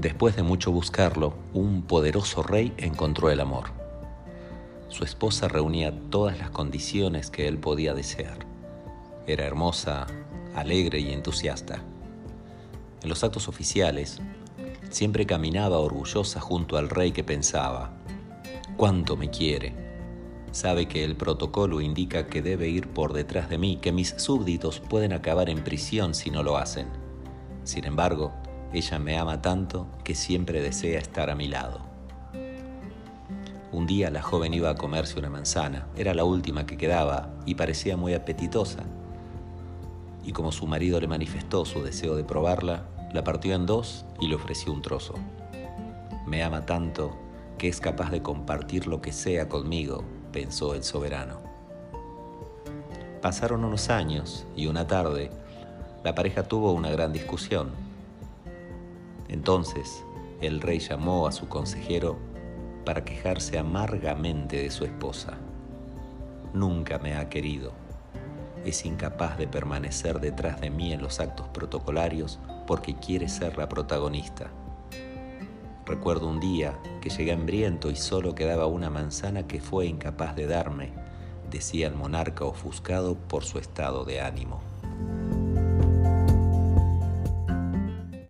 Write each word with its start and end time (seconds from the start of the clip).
Después 0.00 0.34
de 0.34 0.42
mucho 0.42 0.72
buscarlo, 0.72 1.34
un 1.52 1.82
poderoso 1.82 2.42
rey 2.42 2.72
encontró 2.78 3.30
el 3.30 3.38
amor. 3.38 3.64
Su 4.88 5.04
esposa 5.04 5.46
reunía 5.46 5.92
todas 6.08 6.38
las 6.38 6.48
condiciones 6.48 7.30
que 7.30 7.46
él 7.46 7.58
podía 7.58 7.92
desear. 7.92 8.38
Era 9.26 9.44
hermosa, 9.44 10.06
alegre 10.54 11.00
y 11.00 11.12
entusiasta. 11.12 11.82
En 13.02 13.10
los 13.10 13.22
actos 13.24 13.46
oficiales, 13.46 14.22
siempre 14.88 15.26
caminaba 15.26 15.78
orgullosa 15.78 16.40
junto 16.40 16.78
al 16.78 16.88
rey 16.88 17.12
que 17.12 17.22
pensaba, 17.22 17.92
¿cuánto 18.78 19.18
me 19.18 19.28
quiere? 19.28 19.74
Sabe 20.50 20.88
que 20.88 21.04
el 21.04 21.14
protocolo 21.14 21.82
indica 21.82 22.26
que 22.26 22.40
debe 22.40 22.70
ir 22.70 22.88
por 22.88 23.12
detrás 23.12 23.50
de 23.50 23.58
mí, 23.58 23.76
que 23.76 23.92
mis 23.92 24.14
súbditos 24.16 24.80
pueden 24.80 25.12
acabar 25.12 25.50
en 25.50 25.62
prisión 25.62 26.14
si 26.14 26.30
no 26.30 26.42
lo 26.42 26.56
hacen. 26.56 26.86
Sin 27.64 27.84
embargo, 27.84 28.32
ella 28.72 28.98
me 28.98 29.18
ama 29.18 29.42
tanto 29.42 29.86
que 30.04 30.14
siempre 30.14 30.62
desea 30.62 30.98
estar 30.98 31.30
a 31.30 31.34
mi 31.34 31.48
lado. 31.48 31.80
Un 33.72 33.86
día 33.86 34.10
la 34.10 34.22
joven 34.22 34.52
iba 34.52 34.70
a 34.70 34.74
comerse 34.74 35.18
una 35.18 35.30
manzana, 35.30 35.86
era 35.96 36.12
la 36.14 36.24
última 36.24 36.66
que 36.66 36.76
quedaba 36.76 37.30
y 37.46 37.54
parecía 37.54 37.96
muy 37.96 38.14
apetitosa. 38.14 38.80
Y 40.24 40.32
como 40.32 40.52
su 40.52 40.66
marido 40.66 41.00
le 41.00 41.06
manifestó 41.06 41.64
su 41.64 41.82
deseo 41.82 42.16
de 42.16 42.24
probarla, 42.24 42.84
la 43.12 43.24
partió 43.24 43.54
en 43.54 43.66
dos 43.66 44.04
y 44.20 44.28
le 44.28 44.34
ofreció 44.34 44.72
un 44.72 44.82
trozo. 44.82 45.14
Me 46.26 46.42
ama 46.42 46.66
tanto 46.66 47.16
que 47.58 47.68
es 47.68 47.80
capaz 47.80 48.10
de 48.10 48.22
compartir 48.22 48.86
lo 48.86 49.00
que 49.00 49.12
sea 49.12 49.48
conmigo, 49.48 50.04
pensó 50.32 50.74
el 50.74 50.82
soberano. 50.82 51.40
Pasaron 53.20 53.64
unos 53.64 53.90
años 53.90 54.46
y 54.56 54.66
una 54.66 54.86
tarde 54.86 55.30
la 56.02 56.14
pareja 56.14 56.44
tuvo 56.44 56.72
una 56.72 56.90
gran 56.90 57.12
discusión. 57.12 57.89
Entonces 59.30 60.04
el 60.40 60.60
rey 60.60 60.80
llamó 60.80 61.28
a 61.28 61.32
su 61.32 61.48
consejero 61.48 62.18
para 62.84 63.04
quejarse 63.04 63.58
amargamente 63.58 64.56
de 64.56 64.70
su 64.70 64.84
esposa. 64.84 65.38
Nunca 66.52 66.98
me 66.98 67.14
ha 67.14 67.28
querido. 67.28 67.72
Es 68.64 68.84
incapaz 68.84 69.38
de 69.38 69.46
permanecer 69.46 70.18
detrás 70.18 70.60
de 70.60 70.70
mí 70.70 70.92
en 70.92 71.00
los 71.00 71.20
actos 71.20 71.46
protocolarios 71.48 72.40
porque 72.66 72.96
quiere 72.96 73.28
ser 73.28 73.56
la 73.56 73.68
protagonista. 73.68 74.50
Recuerdo 75.86 76.26
un 76.28 76.40
día 76.40 76.76
que 77.00 77.10
llegué 77.10 77.32
hambriento 77.32 77.88
y 77.88 77.96
solo 77.96 78.34
quedaba 78.34 78.66
una 78.66 78.90
manzana 78.90 79.46
que 79.46 79.60
fue 79.60 79.86
incapaz 79.86 80.34
de 80.34 80.48
darme, 80.48 80.92
decía 81.48 81.86
el 81.86 81.94
monarca 81.94 82.44
ofuscado 82.44 83.14
por 83.14 83.44
su 83.44 83.58
estado 83.58 84.04
de 84.04 84.20
ánimo. 84.20 84.69